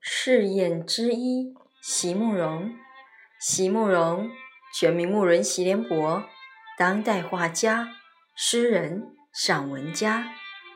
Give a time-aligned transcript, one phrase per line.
[0.00, 2.70] 试验之一，席慕容。
[3.40, 4.30] 席慕容，
[4.72, 6.24] 全名慕人席联博，
[6.78, 7.88] 当代画家、
[8.36, 10.32] 诗人、散文家。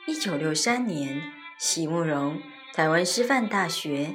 [0.07, 1.23] 一九六三年，
[1.59, 2.41] 席慕容
[2.75, 4.15] 台湾师范大学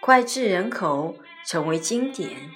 [0.00, 2.50] 脍炙人口，成为经典。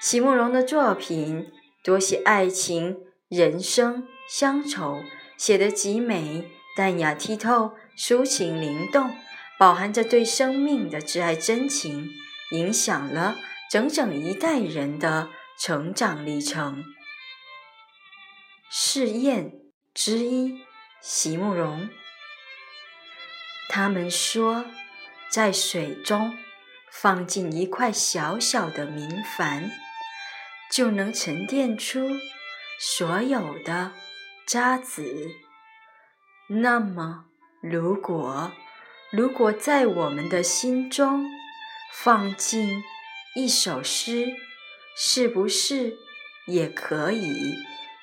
[0.00, 1.50] 席慕容的作品
[1.82, 5.02] 多写爱情、人生、乡愁，
[5.36, 9.16] 写得极美、淡雅、剔透、抒情灵动，
[9.58, 12.10] 饱含着对生命的挚爱真情。
[12.50, 13.36] 影响了
[13.70, 16.84] 整整一代人的成长历程。
[18.70, 19.52] 试验
[19.92, 20.60] 之一，
[21.00, 21.88] 席慕容。
[23.68, 24.66] 他们说，
[25.28, 26.36] 在水中
[27.00, 29.68] 放进一块小小的明矾，
[30.70, 32.08] 就能沉淀出
[32.78, 33.92] 所有的
[34.46, 35.04] 渣滓。
[36.48, 37.24] 那么，
[37.60, 38.52] 如果
[39.10, 41.26] 如果在我们的心中，
[41.92, 42.82] 放进
[43.34, 44.28] 一首诗，
[44.96, 45.96] 是不是
[46.46, 47.56] 也可以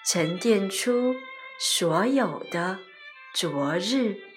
[0.05, 1.15] 沉淀出
[1.59, 2.79] 所有的
[3.33, 4.30] 昨日？